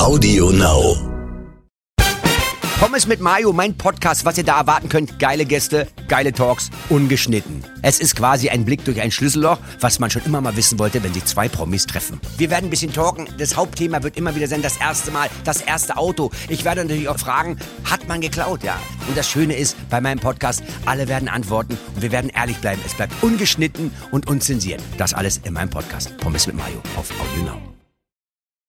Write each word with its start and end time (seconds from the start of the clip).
Audio 0.00 0.50
Now. 0.50 0.96
Pommes 2.80 3.06
mit 3.06 3.20
Mayo, 3.20 3.52
mein 3.52 3.76
Podcast, 3.76 4.24
was 4.24 4.38
ihr 4.38 4.44
da 4.44 4.58
erwarten 4.58 4.88
könnt. 4.88 5.18
Geile 5.18 5.44
Gäste, 5.44 5.88
geile 6.08 6.32
Talks, 6.32 6.70
ungeschnitten. 6.88 7.62
Es 7.82 8.00
ist 8.00 8.16
quasi 8.16 8.48
ein 8.48 8.64
Blick 8.64 8.82
durch 8.86 9.02
ein 9.02 9.10
Schlüsselloch, 9.10 9.58
was 9.78 9.98
man 9.98 10.10
schon 10.10 10.22
immer 10.24 10.40
mal 10.40 10.56
wissen 10.56 10.78
wollte, 10.78 11.02
wenn 11.02 11.12
sich 11.12 11.26
zwei 11.26 11.50
Promis 11.50 11.84
treffen. 11.84 12.18
Wir 12.38 12.48
werden 12.48 12.64
ein 12.64 12.70
bisschen 12.70 12.94
talken. 12.94 13.28
Das 13.36 13.56
Hauptthema 13.56 14.02
wird 14.02 14.16
immer 14.16 14.34
wieder 14.34 14.48
sein, 14.48 14.62
das 14.62 14.78
erste 14.78 15.10
Mal, 15.10 15.28
das 15.44 15.60
erste 15.60 15.98
Auto. 15.98 16.30
Ich 16.48 16.64
werde 16.64 16.82
natürlich 16.82 17.10
auch 17.10 17.18
fragen, 17.18 17.58
hat 17.84 18.08
man 18.08 18.22
geklaut? 18.22 18.64
Ja. 18.64 18.78
Und 19.06 19.18
das 19.18 19.28
Schöne 19.28 19.54
ist, 19.54 19.76
bei 19.90 20.00
meinem 20.00 20.18
Podcast, 20.18 20.62
alle 20.86 21.08
werden 21.08 21.28
antworten 21.28 21.78
und 21.94 22.00
wir 22.00 22.10
werden 22.10 22.30
ehrlich 22.30 22.56
bleiben. 22.56 22.80
Es 22.86 22.94
bleibt 22.94 23.12
ungeschnitten 23.22 23.92
und 24.12 24.28
unzensiert. 24.28 24.82
Das 24.96 25.12
alles 25.12 25.42
in 25.44 25.52
meinem 25.52 25.68
Podcast. 25.68 26.16
Pommes 26.16 26.46
mit 26.46 26.56
Mayo 26.56 26.80
auf 26.96 27.10
Audio 27.20 27.44
Now. 27.44 27.79